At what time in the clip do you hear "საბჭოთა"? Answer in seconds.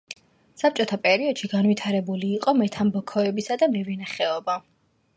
0.61-0.97